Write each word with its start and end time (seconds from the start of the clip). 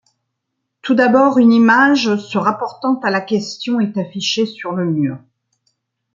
Tout 0.81 0.95
d'abord, 0.95 1.37
une 1.37 1.51
image 1.53 2.15
se 2.17 2.39
rapportant 2.39 2.99
à 3.01 3.11
la 3.11 3.21
question 3.21 3.79
est 3.79 3.95
affichée 3.99 4.47
sur 4.47 4.71
le 4.71 4.85
mur. 4.87 5.19